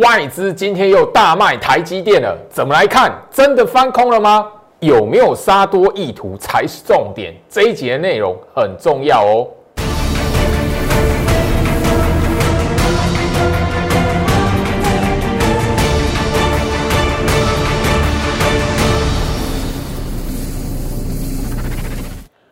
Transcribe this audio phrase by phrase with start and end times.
[0.00, 3.12] 外资今天又大卖台积电了，怎么来看？
[3.30, 4.46] 真的翻空了吗？
[4.78, 7.34] 有没有杀多意图才是重点。
[7.50, 9.46] 这一节内容很重要哦。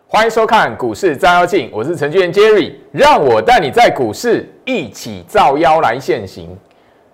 [0.07, 6.55] 欢迎收看股市照妖镜，我是程序员 Jerry，让我带你在股市一起照妖来现行。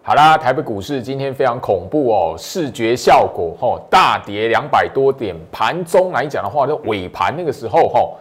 [0.07, 8.12] 好啦，台北股市今天非常恐怖哦，视觉效果哦大跌两百多点，盘中来讲的话，就尾盘那个时候哦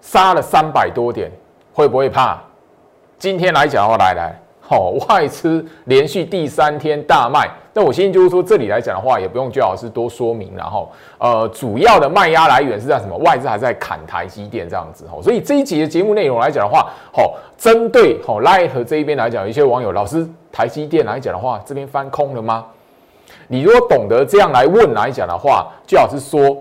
[0.00, 1.30] 杀了三百多点，
[1.74, 2.40] 会不会怕？
[3.18, 4.40] 今天来讲的话，来来。
[4.70, 10.88] 哦，外资连续第三天大卖，那我先就是说，这里来讲的话，也不用最老师多说明，然后，
[11.18, 13.16] 呃，主要的卖压来源是在什么？
[13.16, 22.64] 外资还在砍台积电这样子，哦，所以这一集的节目内容来讲的话，哦，针对哦赖和这一边来讲，一些网友老师，台积电来讲的话，这边翻空了吗？
[23.48, 26.56] 你如果懂得这样来问来讲的话，最好是说。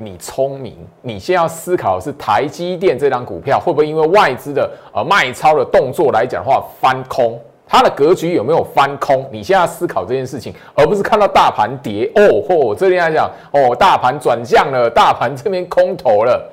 [0.00, 9.28] 你聪明，你先要思考的是台积电这张股票会不会因为外资的呃卖超的动作来讲的话翻空，它的格局有没有翻空？
[9.32, 16.48] 你现在思考这件事情，而不是看到大盘跌哦嚯，这边来讲哦，大盘转向了，大盘这边空头了。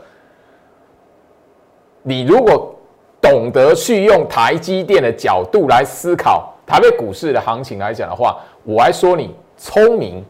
[2.02, 2.76] 你如果
[3.22, 10.26] 懂得去用台积电的角度来思考台北股市的行情来讲的话，我还说你聪明。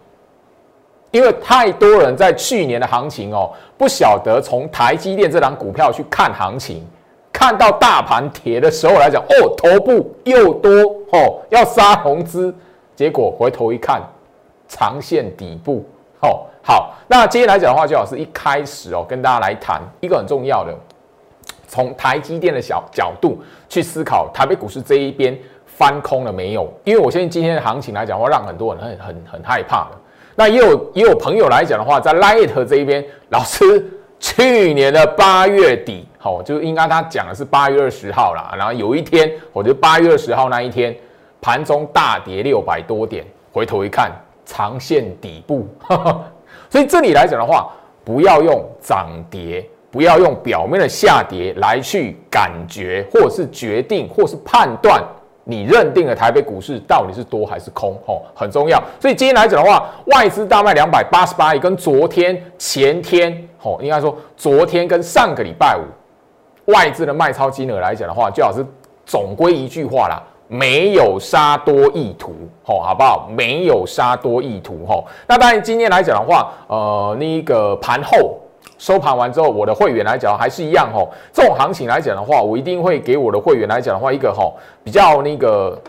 [1.16, 6.86] 因为太多人在去年的行情哦，不晓得从台积电这档股票去看行情，
[7.32, 10.70] 看到大盘跌的时候来讲，哦，头部又多
[11.14, 12.54] 哦，要杀红资，
[12.98, 14.02] 结果回头一看，
[14.68, 15.86] 长线底部
[16.20, 20.78] 哦，好，那今天来讲的话，就老师一开始哦，跟大家来谈一个很重要的，
[21.66, 25.34] 从台积电的小角度去思考台北股市这一边
[25.66, 26.70] 翻空了没有？
[26.84, 29.98] 因为我相信今天的行情来讲，的话让很多人很很很害怕的。
[30.36, 33.86] 那也有也有朋友来讲的话，在 Light 这一边，老师
[34.20, 38.54] 去年的八月底，好，就应该他讲的是八月二十号啦。
[38.58, 40.94] 然后有一天，我觉得八月二十号那一天，
[41.40, 44.12] 盘中大跌六百多点，回头一看，
[44.46, 45.68] 长线底部。
[46.70, 47.72] 所以这里来讲的话，
[48.04, 55.02] 不要用涨跌，不要用表面的下跌来去感觉，或者是决定，或是判断。
[55.48, 57.96] 你认定了台北股市到底是多还是空？
[58.06, 58.82] 吼，很重要。
[59.00, 68.66] 所以今天来讲的话，外资大卖两百八十八亿，跟昨天、前天，吼，应该说昨天跟上个礼拜五，外资的卖超金额来讲的话，最好是
[69.06, 72.34] 总归一句话啦，没有杀多意图，
[72.64, 73.30] 吼，好不好？
[73.30, 75.06] 没有杀多意图，吼。
[75.28, 78.40] 那当然今天来讲的话，呃，那个盘后。
[78.78, 81.10] 收盘完之后，我的会员来讲还是一样吼。
[81.32, 85.82] 这种行情来讲的话，我一定会给我的会员来讲的话，一个吼比较那个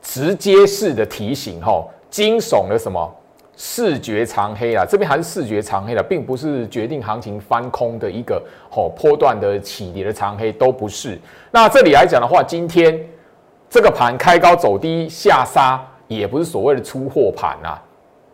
[0.00, 3.14] 直接式的提醒吼，惊悚的什么
[3.56, 11.20] 视觉长黑啊，这边还是视觉长黑的，并不是决定行情翻空的一个吼波段的起跌的长黑都不是。
[11.50, 12.98] 那这里来讲的话，今天
[13.68, 17.80] 这个盘开高走低下杀，也不是所谓的出货盘啊。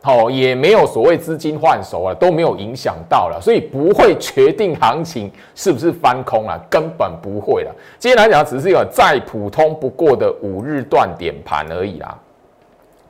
[0.07, 7.75] 哦，也没有所谓资金换手啊，都没有影响到了，所以不会决定行情是不是翻空了，根本不会了。
[7.99, 12.17] 今天来讲，只是一个再普通不过的五日断点盘而已啦，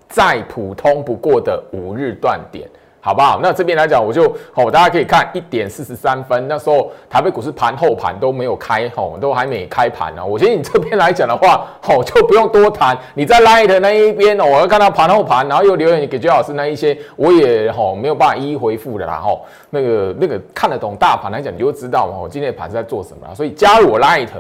[0.09, 2.67] 再普通不过的五日断点。
[3.07, 3.39] 好不好？
[3.41, 4.25] 那这边来讲，我就
[4.55, 10.27] 哦，大家可以看一点四十三分，那时候台北股市盘后盘都没有开，吼，都还没开盘呢。
[10.27, 12.99] 我觉得你这边来讲的话，吼，就不用多谈。
[13.15, 19.47] 你在 Light 那一边哦，我要看到盘后盘，然后又留言给周老师那一些，我也吼没有办法一一回复的啦，吼。
[19.71, 23.33] 那个那个看得懂大盘来讲，你就知道哦，今天的盘是在做什么。
[23.37, 24.31] 所以加入我 Light，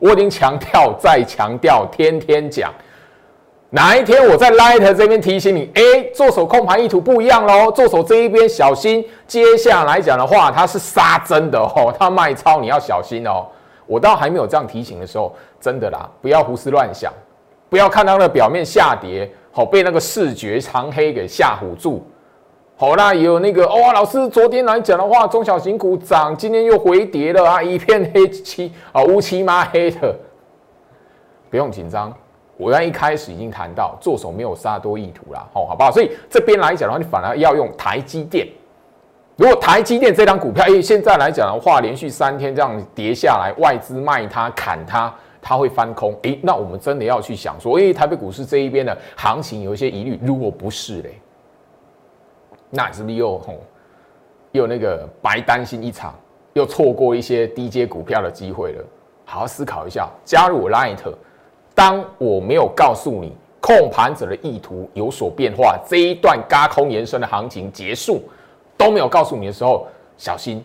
[0.00, 2.72] 我已经强调再强调，天天讲。
[3.76, 5.82] 哪一天我在 Light 这边提醒你，哎，
[6.14, 9.06] 做手控盘意图不一样喽，做手这一边小心。
[9.26, 13.44] 接下来讲的话，它是杀真的哦， 它卖超你要小心哦。
[13.84, 17.12] 我倒还没有这样提醒的时候，真的啦，不要胡思乱想，
[17.68, 22.02] 不要看它的表面下跌，好被那个视觉长黑给吓唬住。
[22.78, 30.16] 好啦，有那个哦，老师昨天来讲的话，中小型股涨，今天又回跌了啊，一片黑漆啊，乌漆嘛黑的，
[31.50, 32.10] 不用紧张。
[32.56, 35.90] 我刚一开始已经谈到，做手没有杀多意图啦，吼，好不好？
[35.90, 38.48] 所以这边来讲的话，你反而要用台积电。
[39.36, 51.20] 如果台积电这张股票，哎，现在来讲的话，连续三天这样跌下来，外资卖它、砍它，它会翻空，哎，那我们真的要去想说，哎，台北股市这一边的行情有一些疑虑，如果不是嘞，
[52.70, 53.56] 那是不是又吼
[54.52, 56.14] 又那个白担心一场，
[56.54, 58.84] 又错过一些低阶股票的机会了？
[59.26, 60.96] 好好思考一下，加入 Light。
[61.76, 63.30] 当我没有告诉你
[63.60, 68.22] 控盘者的意图有所变化，这一段高空延伸的行情结束
[68.78, 69.86] 都没有告诉你的时候，
[70.16, 70.64] 小心，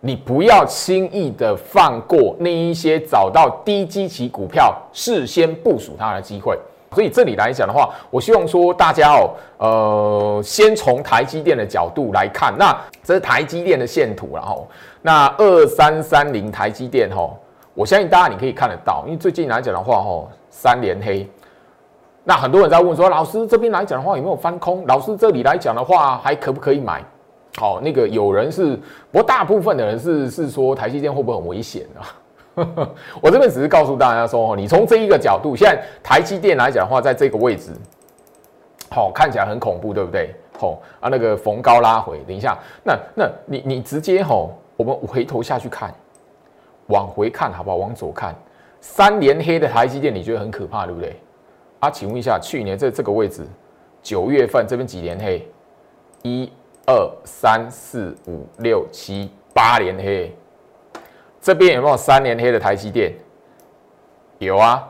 [0.00, 6.58] 你不要轻易的放过那一些找到低基期股票事先部署它的机会。
[6.92, 9.28] 所以这里来讲的话，我希望说大家哦，
[9.58, 12.74] 呃，先从台积电的角度来看，那
[13.04, 14.66] 这是台积电的线图，然后
[15.02, 17.28] 那二三三零台积电哈，
[17.76, 21.28] 我相信大家你可以看得到，因为最近来讲的话吼，三连黑，
[22.24, 24.84] 那很多人在问说，老师这边来讲的话有没有翻空？
[24.86, 27.04] 老师这里来讲的话还可不可以买？
[27.58, 28.74] 好，那个有人是，
[29.12, 32.08] 不过大部分的人是是说台积电会不会很危险啊？
[33.20, 37.72] 我这边只是告诉大家说，你从这一个角度，现在台积电来讲的话，在这个位置，
[38.90, 40.34] 好看起来很恐怖，对不对？
[40.58, 45.94] 好啊，那个逢高拉回，等一下，那那你你直接吼，我们回头下去看，
[46.86, 47.76] 往回看好不好？
[47.76, 48.34] 往左看，
[48.80, 51.16] 三连黑的台积电，你觉得很可怕，对不对？
[51.80, 53.46] 啊，请问一下，去年在这个位置，
[54.02, 55.46] 九月份这边几连黑？
[56.22, 56.50] 一
[56.86, 60.34] 二三四五六七八连黑。
[61.40, 63.12] 这边有没有三连黑的台积电？
[64.38, 64.88] 有啊。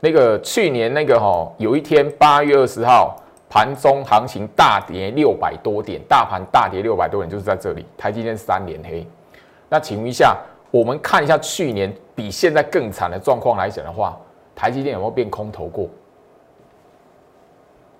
[0.00, 3.16] 那个去年那个哈，有一天八月二十号
[3.48, 9.06] 盘中行情大跌六百多点，大盘大跌六百多点，就是在这里，台积电三连黑。
[9.70, 10.36] 那请问一下，
[10.70, 14.20] 我们看一下去年比现在更惨的状况来讲的话，
[14.54, 15.88] 台积电有没有变空头过？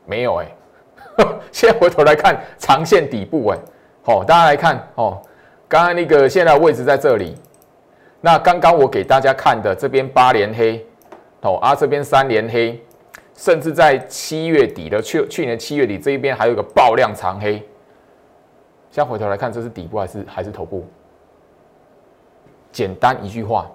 [0.05, 0.47] 没有哎。
[1.53, 3.59] 现在回头来看长线底部哎，
[4.05, 5.21] 好，大家来看哦。
[5.69, 7.37] 刚刚那个现在位置在这里，
[8.21, 10.85] 那刚刚我给大家看的这边八连黑，
[11.43, 12.83] 哦啊这边三连黑，
[13.35, 17.53] 甚至在七月底的去去年七月底这一边还有个爆量长黑，
[18.91, 20.85] 现在回头来看这是底部还是还是头部？
[22.73, 23.67] 简单一句话，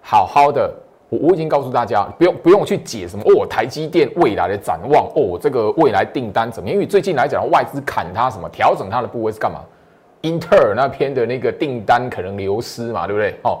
[0.00, 0.72] 好好的，
[1.08, 6.68] 我我已经告诉大家，不用不用去解什么哦，台积电未来的展望哦，这个未来订单怎么？
[6.68, 9.60] 因为最近来讲，外资砍它什么，调整它的部位是干嘛？
[10.22, 13.34] 英特尔那边的那个订单可能流失嘛，对不对？
[13.44, 13.60] 哦，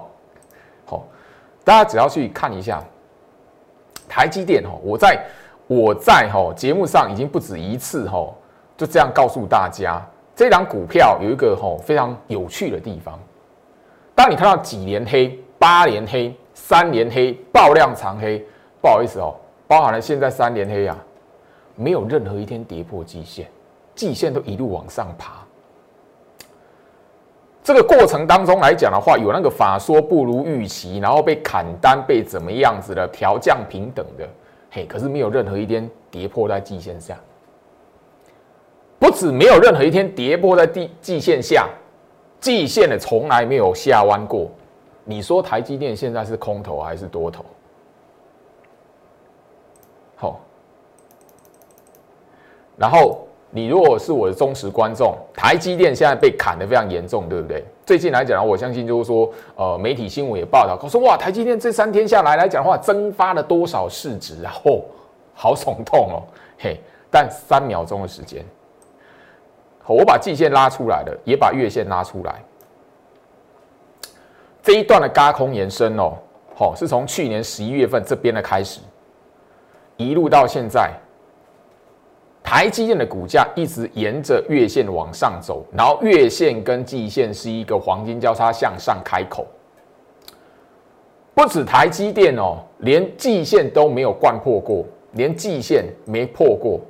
[0.84, 1.04] 好，
[1.64, 2.82] 大家只要去看一下
[4.08, 5.24] 台积电哦，我在
[5.66, 8.28] 我在哈节目上已经不止一次哈，
[8.76, 10.04] 就这样告诉大家，
[10.34, 13.18] 这档股票有一个哈非常有趣的地方。
[14.18, 18.44] 当你看到几连黑、八连黑、三连黑、爆量长黑，
[18.80, 19.32] 不好意思哦，
[19.68, 20.98] 包含了现在三连黑啊，
[21.76, 23.46] 没有任何一天跌破季线，
[23.94, 25.34] 季线都一路往上爬。
[27.62, 34.28] 这个过程当中来讲的话，有那个法说不如预期，然后被砍单，被怎么样子的调降平等的，
[34.68, 37.16] 嘿，可是没有任何一天跌破在季线下，
[38.98, 41.68] 不止没有任何一天跌破在地季线下，
[42.40, 44.50] 季线的从来没有下弯过。
[45.04, 47.44] 你说台积电现在是空头还是多头？
[50.16, 50.40] 好，
[52.76, 53.24] 然后。
[53.50, 57.64] 你如果是我的忠实观众，台积电现在被砍得非常严重，对不对？
[57.86, 64.52] 最近来讲，我相信就是说，呃，媒体新闻也报道，说哇，台积电这三天下来来讲的话，蒸发了多少市值啊？
[64.66, 64.82] 哦，
[65.32, 66.22] 好耸动哦，
[66.58, 66.78] 嘿！
[67.10, 68.44] 但三秒钟的时间，
[69.94, 72.42] 我把季线拉出来了，也把月线拉出来，
[74.62, 76.12] 这一段的高空延伸哦，
[76.54, 78.80] 好，是从去年十一月份这边的开始，
[79.96, 80.92] 一路到现在。
[82.40, 89.46] 台积电的股价一直沿着月线往上走，然后月线跟季线是一个黄金交叉向上开口。
[91.34, 96.80] 不止台积电哦，连季线都没有贯破过，连季线没破过。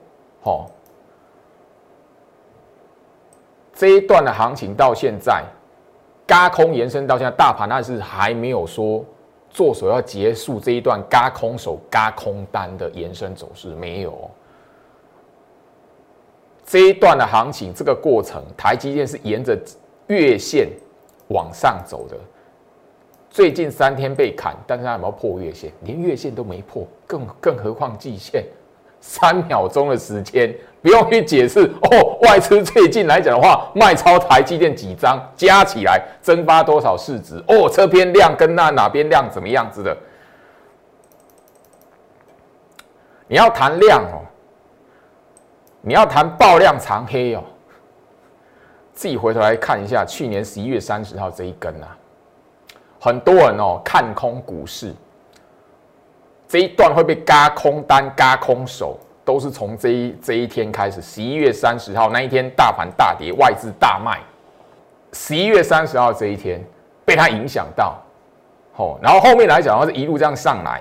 [0.40, 0.70] 好，
[3.78, 5.44] 这一段的行情到现在，
[6.26, 9.04] 嘎空延伸到现在，大盘那是还没有说
[9.48, 14.28] 做手要结束这一段嘎空手嘎空单的延伸走势，没有。
[16.64, 19.56] 这一段的行情，这个过程，台积电是沿着
[20.08, 20.68] 月线
[21.28, 22.16] 往上走的。
[23.30, 25.70] 最近三天被砍，但是它有没有破月线？
[25.84, 28.44] 连月线都没破，更更何况季线？
[29.00, 32.18] 三秒钟的时间，不用去解释哦。
[32.22, 37.42] 外资最近来讲的话，卖超台积电几张，加起来蒸发多少市值？
[37.48, 39.96] 哦，这边量跟那哪边量怎么样子的？
[43.26, 44.24] 你要谈量哦。
[45.80, 47.42] 你要谈爆量长黑哦，
[48.92, 51.96] 自己回头来看一下，去年十一月三十号这一根啊，
[53.00, 54.92] 很多人哦看空股市，
[56.48, 61.02] 这一段会被嘎空单、嘎空手，都是从这一这一天开始。
[61.02, 64.18] 十一月三十号那一天，大盘大跌，外资大卖。
[65.12, 66.64] 十一月三十号这一天
[67.04, 68.02] 被它影响到，
[68.76, 70.80] 哦，然后后面来讲的话是一路这样上来，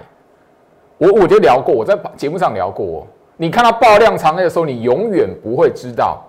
[0.97, 3.05] 我我就聊过，我在节目上聊过。
[3.35, 6.25] 你看到爆量长黑的时候，你永远不会知道，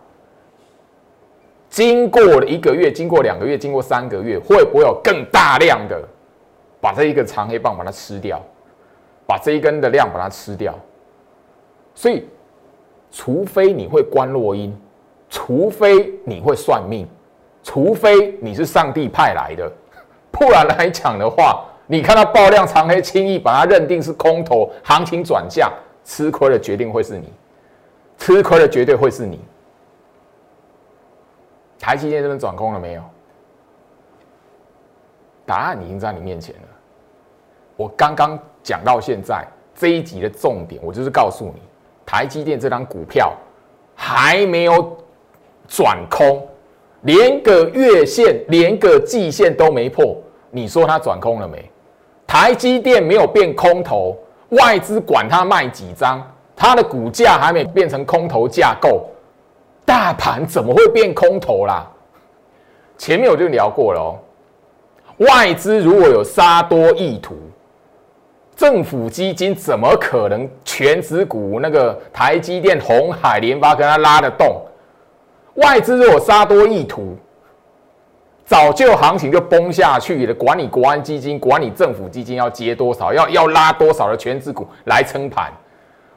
[1.70, 6.02] 经过了一个月，经过两个月，经过三个月，会不会有更大量的
[6.80, 8.42] 把这一个长黑棒把它吃掉，
[9.25, 10.76] 把这一根的量把它吃掉。
[11.99, 12.25] 所以，
[13.11, 14.73] 除非你会观落音，
[15.28, 17.05] 除非你会算命，
[17.61, 19.69] 除非你是上帝派来的，
[20.31, 25.69] 不然来讲的话，你看到爆量长黑，轻易把它认定是空头行情转向。
[26.05, 27.33] 吃亏的决定会是你，
[28.17, 29.40] 吃亏的绝对会是你。
[31.81, 33.02] 台积电这边转空了没有？
[35.45, 36.69] 答案已经在你面前了。
[37.75, 41.61] 我刚刚讲到现在这一集的重点，我就是告诉你，
[42.10, 43.34] 台积电这张股票
[43.94, 44.96] 还没有
[45.68, 46.48] 转空，
[47.02, 50.16] 连个月线、连个季线都没破。
[50.50, 51.70] 你说它转空了没？
[52.26, 54.16] 台积电没有变空头。
[54.52, 59.04] 外资管它卖几张，它的股价还没变成空头架构，
[59.84, 61.86] 大盘怎么会变空头啦？
[62.96, 64.16] 前面我就聊过了哦，
[65.18, 67.36] 外资如果有杀多意图，
[68.58, 74.60] 政府基金怎么可能全指股那个台积电、红海、联发跟它拉得动？
[75.54, 77.16] 外资如果杀多意图。
[78.44, 85.52] 早就行情就崩下去了，管你国安基金，管你政府基金要接多少，要要拉多少的全资股来撑盘。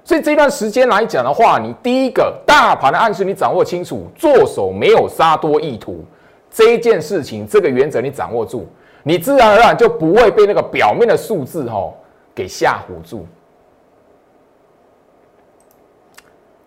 [0.03, 6.03] 所以这段时间来讲的话，你第一个大盘的暗示你掌握清楚，做手没有杀多意图
[6.49, 8.65] 这一件事情，这个原则你掌握住，
[9.03, 11.93] 你自然而然就不会被那个表面的数字哈
[12.33, 13.25] 给吓唬住。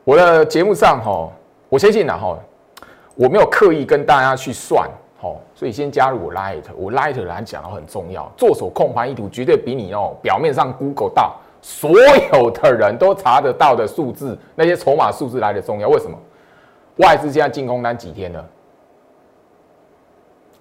[0.04, 1.30] 我的节目上哈，
[1.68, 2.38] 我相信呢哈，
[3.14, 4.88] 我没有刻意跟大家去算。
[5.21, 8.30] 哦，所以先加入我 Light，我 Light 来讲很重要。
[8.37, 11.92] 做手控盘意图绝对比你哦表面上 Google 到所
[12.35, 15.88] 有的人都查得到的数字，那些筹码数字来的重要。
[15.88, 16.18] 为什么？
[16.97, 18.47] 外资现在进攻单几天了？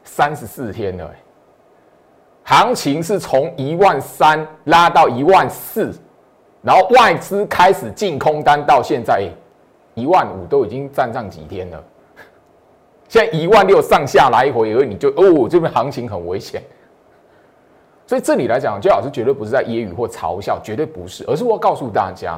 [0.05, 1.13] 三十四天了。
[2.43, 5.93] 行情是从一万三拉到一万四，
[6.61, 9.27] 然后外资开始进空单到现在
[9.93, 11.83] 一万五，都已经站上几天了。
[13.07, 16.61] 现在一万六上下来回，以为你就哦，这边行情很危险。
[18.05, 22.37] 所以这里来讲，最老师绝对不是在揶揄或嘲笑，绝对不是，而是我告诉大家，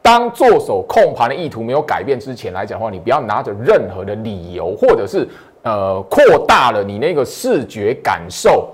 [0.00, 5.28] 当做手控盘的意图没有改变之前来讲的话，你不要拿着任何的理由，或者是
[5.62, 8.72] 呃扩大了你那个视觉感受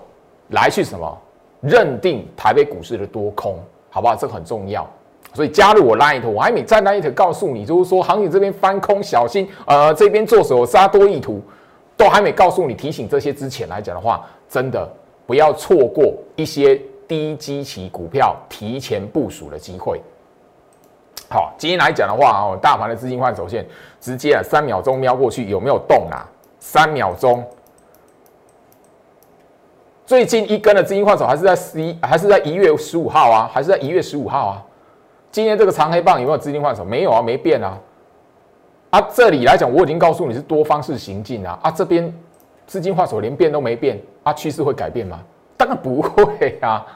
[0.48, 1.18] 来去什么
[1.60, 3.58] 认定台北股市的多空，
[3.90, 4.14] 好不好？
[4.14, 4.88] 这很重要。
[5.34, 9.46] 所以加入我 Light，我还没在 Light 告诉你，就是说行情这边翻空，小心。
[9.66, 11.42] 呃，这边做手杀多意图，
[11.96, 14.88] 都还没告诉你提醒这些之前来讲的话，真的
[15.26, 20.00] 不要错过一些低基期股票提前部署的机会。
[21.28, 23.66] 好，今天来讲的话哦，大盘的资金换手线
[24.00, 26.24] 直接啊三秒钟瞄过去有没有动啊？
[26.60, 27.44] 三秒钟，
[30.06, 33.50] 最近一根的资金换手还是在十一，还是在一月十五号啊？
[33.52, 34.62] 还是在一月十五号啊？
[35.32, 36.84] 今天这个长黑棒有没有资金换手？
[36.84, 37.76] 没有啊，没变啊。
[38.90, 41.58] 啊，这里来讲，我已经告诉你是多方式行进啊。
[41.60, 42.14] 啊，这边
[42.68, 45.18] 资金换手连变都没变，啊，趋势会改变吗？
[45.56, 46.86] 当然不会啊。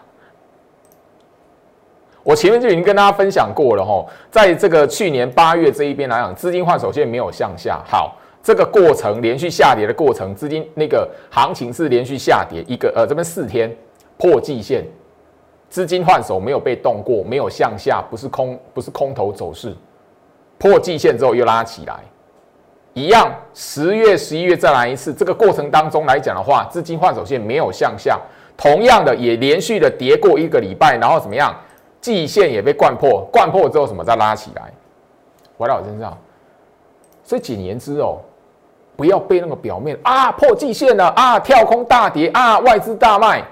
[2.23, 7.83] 我前面就已经跟大家分享过了吼，在这个去年八月这一边来讲，资金换手线没有向下。
[7.85, 13.75] 好，这个过程连续下跌的过程，资金那个行情是连续下跌一个呃，这边四天
[14.17, 14.85] 破季线。
[15.69, 19.73] 资金换手没有被动过，没有向下，不是空，不是空头走势，
[20.59, 22.01] 破季线之后又拉起来，
[22.93, 23.33] 一样。
[23.55, 28.19] 十月、十一月再来一次，这个过程当中来讲的话，资金换手线没有向下，
[28.57, 31.55] 同样的也连续的跌过一个礼拜，然后怎么样？
[32.01, 34.73] 季线也被灌破，灌破之后什么再拉起来，
[35.57, 36.19] 回到我身上。
[37.23, 38.19] 所以简言之哦，
[39.01, 43.43] 不要被那个表面啊破季线了啊跳空大跌啊外资大卖，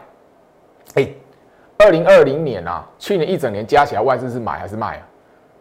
[0.95, 1.09] 哎。
[1.81, 5.03] 二零二零年啊，去年一整年加起来，外资是买还是卖啊？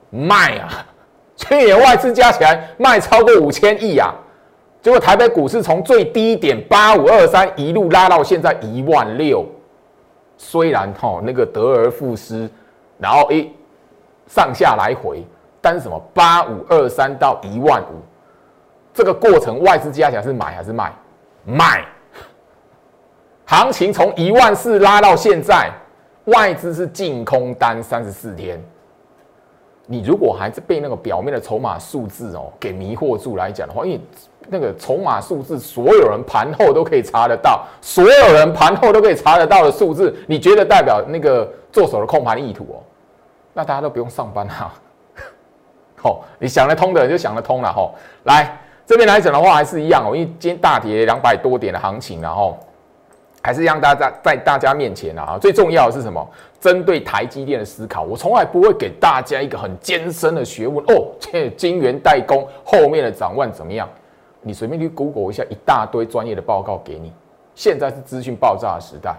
[0.10, 0.84] 卖啊！
[1.38, 4.12] 去年外资加起来卖超过五千亿啊！
[4.82, 9.46] 结果台北股市从最低点八五二三一路拉到现在一万六，
[10.38, 12.50] 虽然哈那个得而复失，
[12.98, 13.53] 然后诶
[14.25, 15.24] 上下来回，
[15.62, 18.01] 但是什么八五二三到一万五，
[18.97, 20.91] 这个过程外资加起来是买还是卖？
[21.45, 21.85] 卖！
[23.45, 25.71] 行情从一万四拉到现在。
[26.25, 28.61] 外资是净空单三十四天，
[29.85, 34.01] 你如果还是被那个表面的筹码数字哦给迷惑住来讲的话，因为
[34.49, 42.83] 那个筹码数字，所有人盘后都可以查得到，所有人盘后都可以查得到的数字，你觉得代表那个做手的控盘意图哦？
[43.53, 44.73] 那大家都不用上班哈。
[45.95, 47.89] 好， 你想得通的人就想得通了哈。
[48.25, 48.57] 来
[48.88, 52.58] 这边来讲的话，还是一样哦，因为今天大跌两百多点的行情，然后
[53.41, 56.25] 还是让大家在大家面前啊，最重要的是什么？
[56.62, 61.12] 针对台积电的思考，我从来不会给大家一个很艰深的学问哦。
[61.20, 63.89] 这晶圆代工后面的展望怎么样？
[64.41, 67.12] 你随便去 Google 一下，一大堆专业的报告给你。
[67.56, 69.13] 现在是资讯爆炸的时代，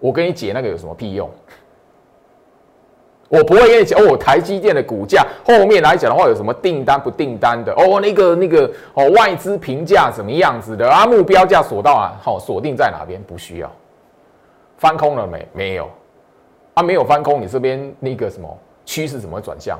[0.00, 1.30] 我跟你解那个有什么屁用？
[3.28, 7.72] 我不会跟你讲哦，台积电的股价后面来讲的话，有什么订单不订单的？
[7.72, 11.06] 哦，那个那个哦，外资评价怎么样子的啊？
[11.06, 13.20] 目标价锁到啊，好锁定在哪边？
[13.22, 13.70] 不需要
[14.76, 15.48] 翻空了没？
[15.52, 15.90] 没有
[16.74, 19.78] 啊，没有翻空，你这边那个什么趋势怎么转向？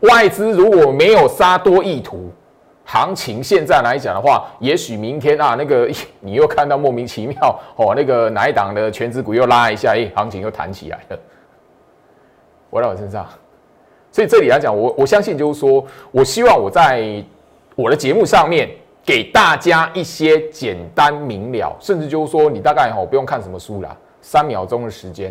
[0.00, 2.30] 外资如果没有杀多意图。
[2.90, 5.86] 行情现在来讲的话，也许明天啊，那个
[6.20, 11.18] 你又看到莫名其妙哦，那个哪一档的全职股又拉一下，哎，行情又弹起来了，
[12.70, 13.26] 回到我身上。
[14.10, 17.22] 所以这里来讲，我我相信就是说，我希望我在
[17.74, 18.68] 我的节目上面
[19.04, 25.30] 给大家一些简单明了，甚至就是说，你大概哦不用看什么书啦，三秒钟的时间，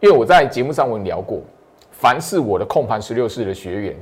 [0.00, 1.40] 因为我在节目上我聊过，
[1.90, 3.96] 凡是我的控盘十六式的学员。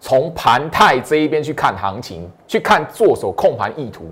[0.00, 4.04] 从盘态这一边去看行情，去看做手控盘意图，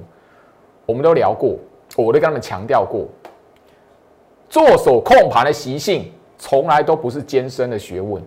[0.85, 1.57] 我们都聊过，
[1.97, 3.07] 我都跟他们强调过，
[4.49, 8.23] 做手控盘的习性从来都不是艰深的学问，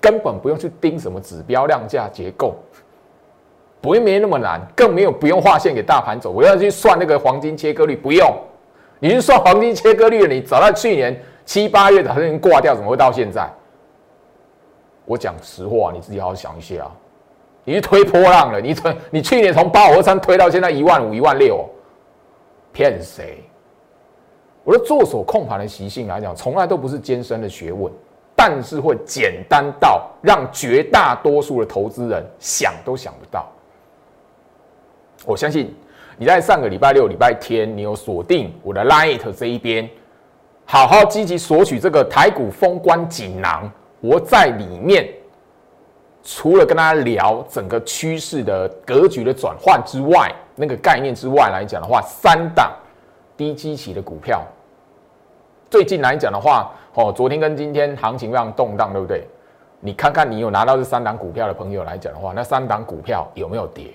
[0.00, 2.54] 根本不用去盯什么指标、量价、结构，
[3.80, 6.30] 不会没那么难，更没有不用画线给大盘走。
[6.30, 8.34] 我要去算那个黄金切割率，不用，
[8.98, 13.48] 你去算黄金切割率，你早在去年七八月早就已经挂掉，怎么会到现在？
[15.06, 16.90] 我讲实话，你自己好好想一下啊！
[17.64, 21.68] 你去推波浪了，你从你去年从八五二三推到现在一万五、一万六，
[22.72, 23.42] 骗谁？
[24.64, 27.92] 我的做手控盘的习性来讲，从来都不是艰深的学问，
[28.34, 33.46] 但是会简单到让绝大多数的投资人想都想不到。
[35.26, 35.74] 我相信
[36.16, 39.88] 你在上个礼拜六、礼拜天，你有锁定我的 Light 这一边，
[40.64, 43.70] 好好积极索取这个台股封关锦囊。
[44.00, 45.08] 我在里面，
[46.22, 52.70] 除了跟大家聊整个趋势的格局的转换之外，那个概念之外来讲的话，三档
[53.36, 54.44] 低基期的股票，
[55.74, 59.26] 最近来讲的话，哦，昨天跟今天行情非常动荡，对不对？
[59.80, 63.86] 你看看你有拿到这三档股票的朋友来讲的话，那三档股票有没有跌？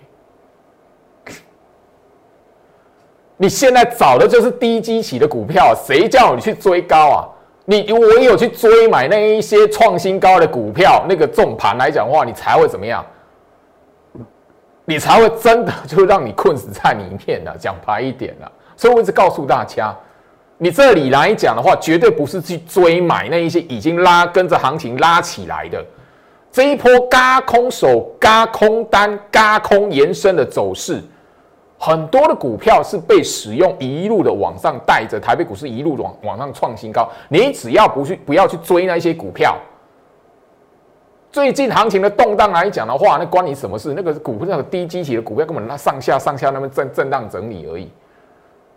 [3.37, 7.29] 你现在找的就是低基期的股票，谁叫你去追高啊？
[7.63, 13.05] 你唯有去追买那一些创新高的股票，那个重盘来讲的话，你才会怎么样？
[14.83, 17.53] 你才会真的就让你困死在里面呢？
[17.57, 19.95] 讲白一点了，所以我一直告诉大家，
[20.61, 25.83] 你这里来讲的话，绝对不是去追买那一些已经拉跟着行情拉起来的
[26.51, 31.01] 这一波嘎空手、嘎空单、嘎空延伸的走势。
[31.77, 39.57] 很多的股票是被使用一路的往上带着台北股市一路往往上创新高，你只要不去不要去追那些股票。
[41.31, 43.93] 最近行情的动荡来讲的话，那关你什么事？
[43.95, 47.89] 那个股票那个低基体的股票根本那上下上下那么震震荡整理而已，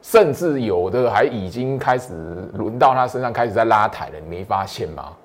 [0.02, 2.12] 甚至有的还已经开始
[2.54, 5.16] 轮到他身上开始在拉抬了，你没发现吗？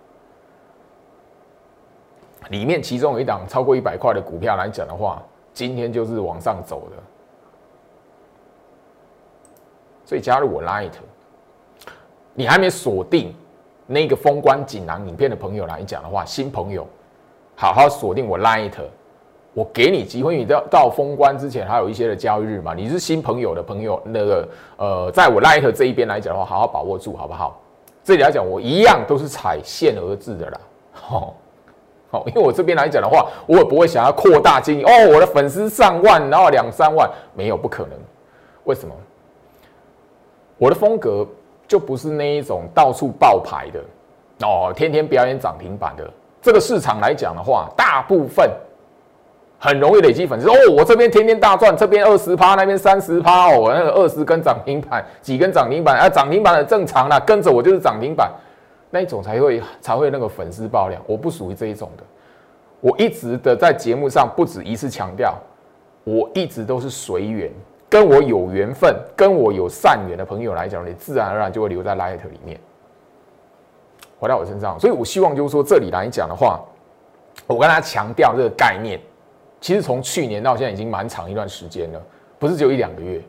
[2.49, 7.03] 里面其中有一档超过一百块的股票来讲的话，今天就是往上走的。
[10.05, 10.93] 所以加入我 Light，
[12.33, 13.35] 你还没锁定
[13.85, 16.87] 那个封关锦囊影片的朋友来讲的话，新朋友
[17.55, 18.71] 好好锁定我 Light，
[19.57, 22.75] 我给你机会，你到到封关之前还有一些的交易日嘛。
[22.75, 27.59] 你是新朋友的朋友，那个呃，在我 Light 这一边来讲的话，好好把握住好不好？
[28.03, 30.59] 这里来讲，我一样都是踩线而至的啦。
[30.91, 31.33] 好，
[32.11, 37.93] 好，因为我这边来讲的话，我也不会想要扩大经营哦，我的粉丝上万，然后两三万，没有不可能。
[38.65, 38.93] 为什么？
[40.59, 41.27] 我的风格
[41.67, 43.79] 就不是那一种到处爆牌的
[44.47, 46.07] 哦，天天表演涨停板的。
[46.43, 48.51] 这个市场来讲的话，大部分
[49.59, 50.53] 很容易累积粉丝哦。
[50.75, 53.59] 我这边天天大赚，这边二十趴，那边三十趴哦。
[53.59, 56.09] 我那个二十根涨停板，几根涨停板啊？
[56.09, 58.31] 涨停板的正常啦，跟着我就是涨停板
[58.89, 61.01] 那一种才会才会那个粉丝爆量。
[61.05, 62.03] 我不属于这一种的。
[62.79, 65.35] 我一直的在节目上不止一次强调，
[66.03, 67.51] 我一直都是随缘。
[67.89, 72.59] 跟我有缘分、跟我有善缘的朋友来讲，你自然而然就会留在 Light 里面，
[74.19, 74.77] 回到我身上。
[74.77, 76.59] 所以我希望就是说，这里来讲的话，
[77.47, 78.99] 我跟大家强调这个概念，
[79.59, 82.01] 其实从去年到现在已经蛮长一段时间了，
[82.37, 83.21] 不是只有一两个月。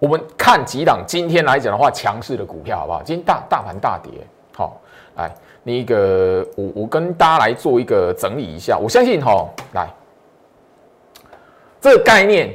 [0.00, 3.02] 我们看几档今天来讲的话，强势的股票好不好？
[3.02, 4.12] 今天大大盘大跌，
[4.54, 4.80] 好，
[5.16, 5.32] 来，
[5.64, 8.78] 那个我我跟大家来做一个整理一下。
[8.78, 9.88] 我相信哈，来
[11.80, 12.54] 这个概念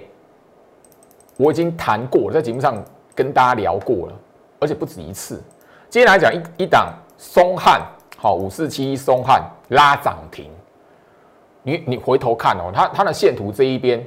[1.35, 2.81] 我已经谈过了，在节目上
[3.13, 4.13] 跟大家聊过了，
[4.59, 5.41] 而且不止一次。
[5.89, 7.81] 今天来讲一一档松汉，
[8.17, 10.49] 好五四七一松汉拉涨停。
[11.63, 14.05] 你你回头看哦，它它的线图这一边，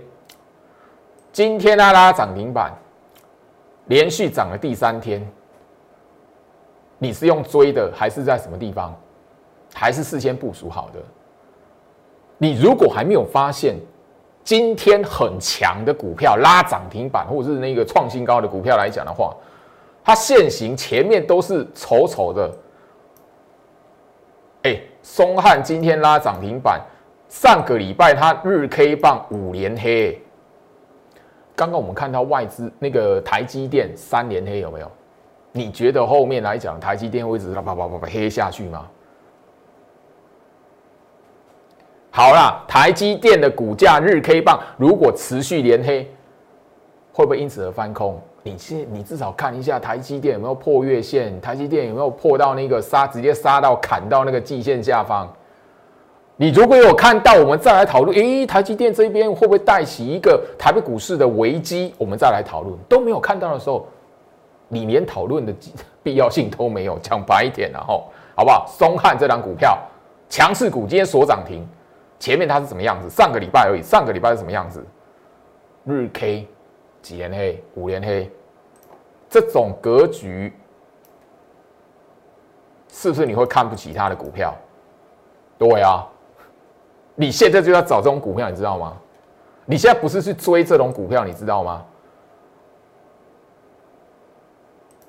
[1.33, 2.73] 今天它拉涨停板，
[3.87, 5.27] 连续涨了第三天。
[6.99, 8.95] 你是用追的，还是在什么地方？
[9.75, 11.01] 还是事先部署好的？
[12.38, 13.77] 你如果还没有发现
[14.45, 19.35] 今天很强的股票拉涨停板，或者是那个创新高的股票来讲的话，
[20.05, 22.51] 它现行前面都是丑丑的。
[24.62, 26.81] 哎，松汉今天拉涨停板。
[27.28, 30.20] 上个礼拜它日 K 棒五连黑，
[31.54, 34.90] 刚刚我们看到外资那个台积电三连黑有没有？
[35.52, 38.86] 你觉得后面来讲台积电会一直啪啪啪啪黑下去吗？
[42.10, 46.10] 好啦，台积电的股价日 K 棒如果持续连黑，
[47.12, 48.20] 会不会因此而翻空？
[48.42, 55.28] 你先，你至少看一下台积电有没有破月线，台积电有没有破到那个杀，直接杀到砍到那个季线下方。
[56.38, 58.14] 你如果有看到，我们再来讨论。
[58.14, 61.94] 诶，台积电这边会不会带起一个台北股市的危机？
[61.96, 62.77] 我们再来讨论。
[62.87, 63.87] 都没有看到的时候，
[64.68, 65.55] 你连讨论的
[66.03, 66.99] 必要性都没有。
[66.99, 68.66] 讲白一点，然后好不好？
[68.68, 69.79] 松汉这档股票
[70.29, 71.66] 强势股今天所涨停，
[72.18, 73.09] 前面它是什么样子？
[73.09, 73.83] 上个礼拜而已。
[73.83, 74.85] 上个礼拜是什么样子？
[75.85, 76.46] 日 K
[77.01, 78.31] 几连黑，五连黑，
[79.31, 80.53] 这种格局
[82.92, 84.55] 是不是你会看不起它的股票？
[85.57, 86.07] 对啊。
[87.16, 88.92] 你现在就要找这种股票，你知道吗？
[89.64, 91.83] 你现在不是去追这种股票，你知道吗？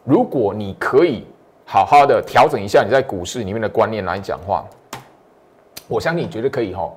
[0.04, 1.28] 如果你可以
[1.66, 4.66] 好好的调整一下你在股市里面的观念来讲话，
[5.88, 6.90] 我相信你绝对可以哈，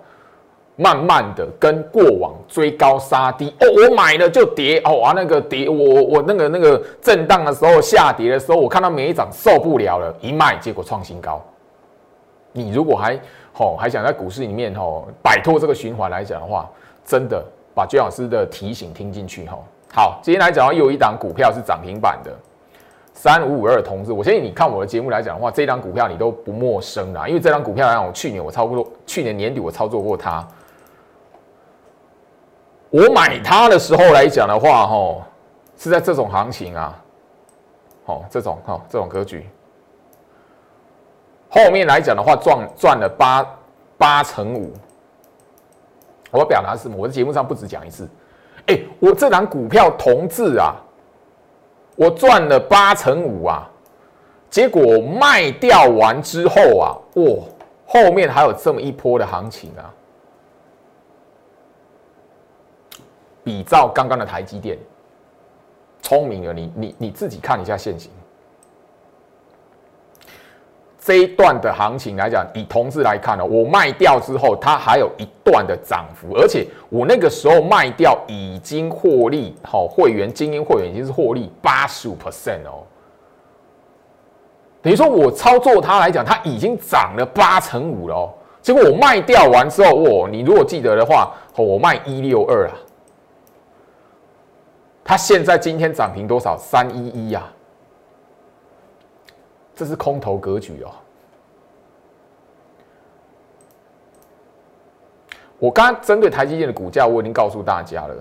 [0.77, 11.45] 慢慢的跟过往追高杀低哦，我买了就跌哦啊，那个跌我我那个那个震荡的时候下跌的时候，我看到没涨受不了了，一卖结果创新高。
[12.53, 13.19] 你如果还
[13.59, 16.69] 哦，还想在股市里面哦摆脱这个循环来讲的话，
[17.05, 19.59] 真的把姜老师的提醒听进去哈。
[19.93, 22.31] 好，今天来讲又有一档股票是涨停板的，
[23.13, 24.13] 三五五二同志。
[24.13, 30.47] 我相信你看我的节目来讲的话，这档股票你都不陌生啦，因为这档股票来讲，我去年我操作，去年年底我操作过它。
[32.89, 35.23] 我买它的时候来讲的话，吼，
[35.77, 36.99] 是在这种行情啊，
[38.05, 39.47] 好，这种哈，这种格局。
[41.51, 43.45] 后面来讲的话，赚赚了八
[43.99, 44.73] 八成五。
[46.31, 46.97] 我表达是什么？
[46.97, 48.09] 我在节目上不止讲一次。
[48.67, 50.77] 哎，我这档股票同志啊，
[51.97, 53.69] 我赚了八成五啊。
[54.49, 57.25] 结果卖掉完之后啊，哇，
[57.87, 59.93] 后面还有这么一波的行情啊。
[63.43, 64.79] 比照刚刚的台积电，
[66.03, 68.11] 聪明了，你你你自己看一下现行。
[71.03, 82.85] 这一段的行情来讲，以同志来看呢，我卖掉之后，它还有一段的涨幅，而且我那个时候卖掉已经获利，好会员精英会员已经是获利八十五 percent 哦，
[84.83, 88.35] 等于说我操作它来讲，它已经涨了八成五了哦。
[88.61, 92.77] 结果我卖掉完之后，哦，你如果记得的话，我卖一六二啊，
[95.03, 96.59] 它现在今天涨停多少？
[96.59, 97.43] 三一一呀。
[99.81, 100.91] 这是空头格局哦。
[105.59, 108.15] 我刚刚针对台积电的股价，我已经告诉大家了。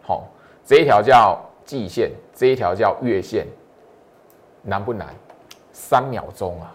[0.00, 0.28] 好，
[0.64, 3.48] 这一条叫季线，这一条叫月线，
[4.62, 5.08] 难不难？
[5.72, 6.72] 三秒钟啊！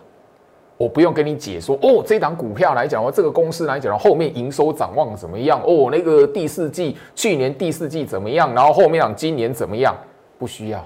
[0.76, 2.04] 我不用跟你解说哦。
[2.06, 5.62] 这档股票来讲，哦，这个公司来讲，后面营收展望怎么样？
[5.64, 8.54] 哦，那个第四季，去年第四季怎么样？
[8.54, 9.96] 然后后面讲今年怎么样？
[10.38, 10.86] 不需要。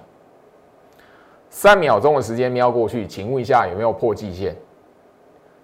[1.52, 4.56] 三秒钟的时间瞄过去，请问一下有没有破季线？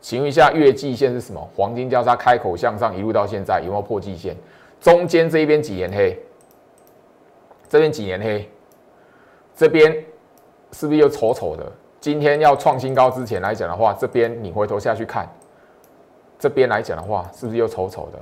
[0.01, 1.49] 请问一下月季线是什么？
[1.55, 4.35] 黄金交叉开口向上，一路到现在有没有破季线？
[4.81, 6.21] 中间这一边几年黑？
[7.69, 8.47] 这边几年黑？
[9.55, 9.91] 这边
[10.73, 11.65] 是不是又丑丑的？
[12.01, 15.27] 今天要创新高之前来讲的话，这边你回头下去看，
[16.37, 18.19] 这边来讲的话，是不是又丑丑的？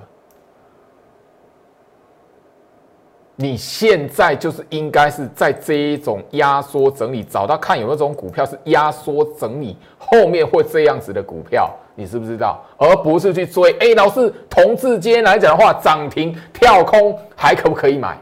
[3.38, 12.64] 你现在就是应该是在这一种压缩整理，找到看有没有这种股票是压缩整理后面会这样子的股票，你知不知道？
[12.78, 13.76] 而不是去追。
[13.80, 18.18] 哎，老师，同志间来讲的话，涨停跳空还可不可以买？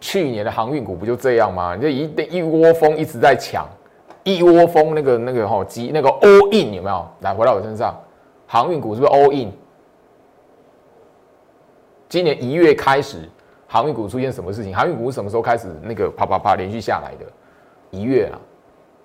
[0.00, 1.76] 去年的航运股不就这样吗？
[1.76, 3.68] 你就一一窝蜂一直在抢，
[4.24, 7.06] 一窝蜂那个那个哈机那个 all in 有没有？
[7.20, 7.94] 来回到我身上，
[8.46, 9.52] 航运股是不是 all in？
[12.10, 13.18] 今年一月开始，
[13.68, 14.74] 航运股出现什么事情？
[14.74, 17.24] 航运股什么时候开始那个啪啪啪连续下来的？
[17.90, 18.34] 一月啊，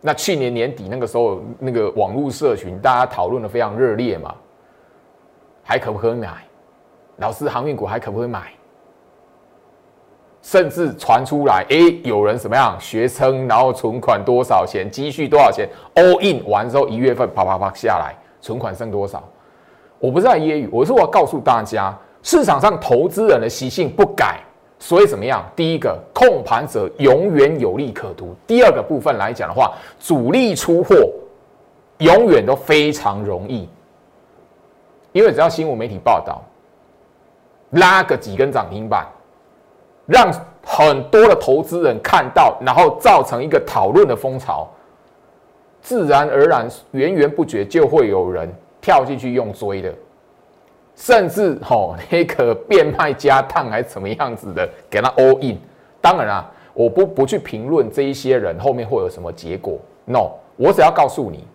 [0.02, 4.34] 那去年年底那个时候，那个网络社群大家讨论的非常热烈嘛，
[5.64, 6.44] 还可不可以买？
[7.18, 8.52] 老师，航运股还可不可以买？
[10.42, 12.76] 甚至传出来，哎，有人怎么样？
[12.80, 14.90] 学生，然后存款多少钱？
[14.90, 19.24] 积蓄多少钱？all in 完之后，一月份啪啪啪下来，存款剩多少？
[20.00, 24.40] 我不是在揶揄，我是我要告诉大家，市场上投资人的习性不改，
[24.80, 25.46] 所以怎么样？
[25.56, 30.96] 第一个，控盘者永远有利可图；第二个部分来讲的话，主力出货
[32.00, 33.70] 永远都非常容易，
[35.12, 36.42] 因为只要新闻媒体报道，
[37.70, 39.06] 拉个几根涨停板。
[40.08, 40.32] 让
[40.64, 44.68] 很多的投资人看到，然后造成一个讨论的风潮，
[45.80, 49.94] 自然而然源源不绝就会有人跳进去用追的，
[50.96, 55.58] 甚至吼那个变卖家烫还是怎么样子的，给他 all in。
[56.02, 61.46] 当然啊，我不不去评论这一些人后面会有什么结果，no，我只要告诉你，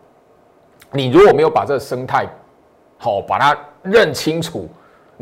[0.93, 2.27] 你如果没有把这个生态
[2.99, 4.69] 好把它认清楚。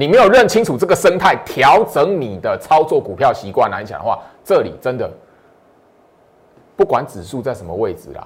[0.00, 5.10] 你没有认清楚这个生态，调整你的操作股票习惯来讲的话，这里真的
[6.76, 8.24] 不管指数在什么位置啦，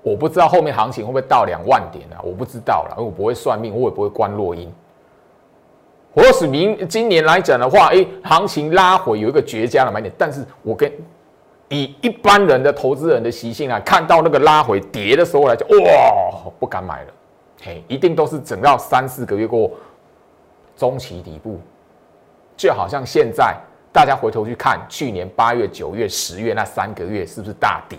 [0.00, 4.72] 我不知道后面行情会不会到两万点啊，我不知道了，因为我不会算命，我也不会观落音。
[6.18, 10.92] 或是明今年来讲的话，哎，行情拉回有一个绝佳的买点，但是我跟
[11.68, 17.12] 以一般人的投资人的习性啊，看到那个拉回跌的时候来讲，哇，不敢买了，
[17.62, 19.70] 嘿，一定都是整到三四个月过。
[20.76, 21.58] 中期底部，
[22.56, 23.52] 就好像现在
[23.92, 27.98] 大家回头去看去年八月、九月、十月那三个月，是不是大底？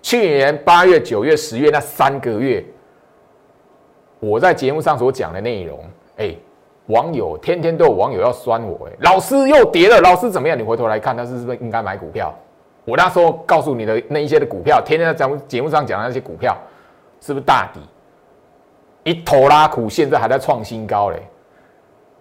[0.00, 2.64] 去年八月、九月、十月那三个月，
[4.18, 5.84] 我在节目上所讲的内容，
[6.16, 6.34] 哎，
[6.86, 10.58] 网友天天都有网友要酸我，哎，老师又跌了，老师怎么样？
[10.58, 12.34] 你回头来看，他是不是应该买股票？
[12.84, 16.56] 我那时候告诉你的那一些的股票，天天在节目节目上讲的那些股票，
[17.20, 17.80] 是不是大底？
[19.04, 21.22] 一头拉苦，现在还在创新高嘞。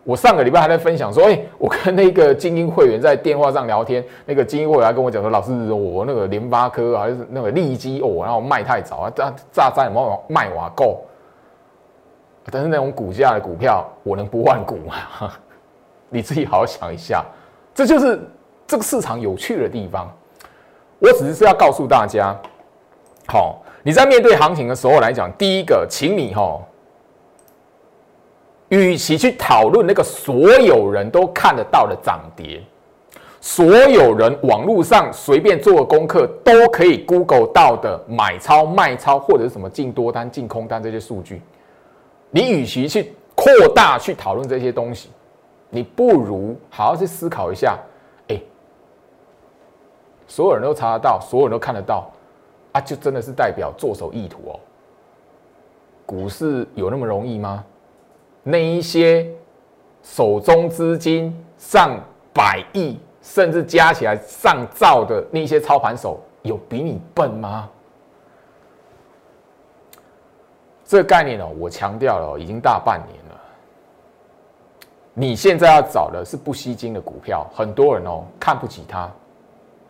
[0.04, 11.04] 我上个礼拜还在分享说，哎，我跟那个精英会员在电话上聊天，那个精英会员还跟我讲说，老师，我那个联发科还是那个利基哦，然后卖太早啊，炸炸灾有没有卖瓦够？
[12.52, 15.32] 但是那种股价的股票，我能不换股吗？
[16.10, 17.24] 你自己好好想一下，
[17.74, 18.20] 这就是
[18.68, 20.12] 这个市场有趣的地方。
[21.00, 22.36] 我只是要告诉大家，
[23.28, 26.60] 好，你在面对行情的时候来讲，第一个，请你哈。
[28.70, 32.62] 与其去讨论那个所有人都看得到的涨跌，
[33.42, 41.42] 所有人网络上随便做个功课都可以 Google 到的买超卖超或者是什么进多单进空单这些数据，
[42.32, 45.10] 你与其去扩大去讨论这些东西，
[45.70, 47.78] 你不如好好去思考一下，
[48.30, 48.42] 哎，
[50.28, 52.10] 所有人都查得到，所有人都看得到，
[52.72, 54.60] 啊，就真的是代表做手意图哦？
[56.06, 57.64] 股市有那么容易吗？
[58.44, 59.30] 那一些
[60.02, 62.00] 手中资金上
[62.34, 67.70] 百亿，甚至加起来上兆的那些操盘手，有比你笨吗？
[70.92, 73.42] 这个概念哦，我强调了，已经大半年了。
[75.14, 79.10] 你现在要找的是不吸金的股票，很多人哦看不起它，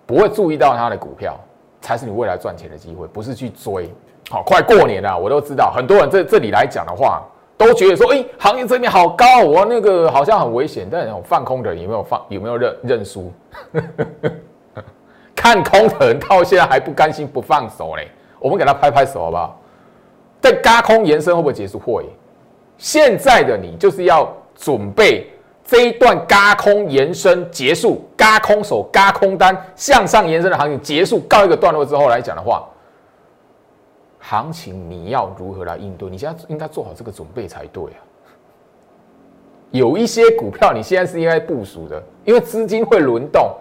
[0.05, 1.35] 不会注意到它的股票，
[1.81, 3.91] 才是你未来赚钱的机会，不是去追。
[4.29, 7.23] 好，快过年了，我都知道，很多人这这里来讲的话。
[7.57, 10.87] 都觉得说，哎，行业这边好高，我那个好像很危险。
[10.91, 12.19] 但那种放空的有没有放？
[12.29, 13.31] 有没有认认输？
[15.35, 18.07] 看空的人到现在还不甘心不放手嘞。
[18.39, 19.60] 我们给他拍拍手好不好？
[20.41, 21.79] 在嘎空延伸会不会结束？
[21.79, 22.05] 会。
[22.77, 25.27] 现在的你就是要准备
[25.63, 32.67] 这一段嘎空延伸结束，嘎空手、嘎空单向上延伸的行情结束告一个段落之后来讲的话。
[34.23, 36.09] 行情你要如何来应对？
[36.09, 37.99] 你现在应该做好这个准备才对啊。
[39.71, 43.51] 有一些股票你现在是应该部署的，因为资金会轮动，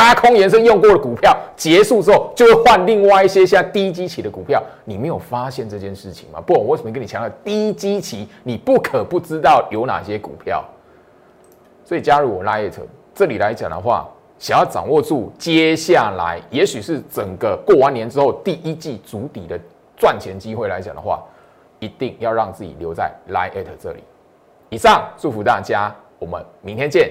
[0.00, 4.62] 高空延伸用过的股票结束之后，就会换另外一些现在低基期的股票。
[4.86, 6.40] 你没有发现这件事情吗？
[6.40, 8.26] 不，我为什么跟你强调低基期？
[8.42, 10.64] 你不可不知道有哪些股票。
[11.84, 12.82] 所以加入我拉一层，
[13.14, 14.08] 这里来讲的话，
[14.38, 19.60] 想要掌握住接下来，也许是整个过完年之后第一季主底的。
[19.98, 21.22] 赚钱机会来讲的话，
[21.78, 24.02] 一定要让自己留在 Line at 这里。
[24.70, 27.10] 以上祝福大家，我们明天见。